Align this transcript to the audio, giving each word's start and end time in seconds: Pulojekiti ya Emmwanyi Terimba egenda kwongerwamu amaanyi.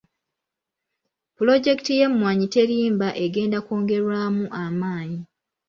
Pulojekiti 1.35 1.93
ya 1.99 2.05
Emmwanyi 2.09 2.45
Terimba 2.55 3.07
egenda 3.25 3.57
kwongerwamu 3.65 4.45
amaanyi. 4.63 5.21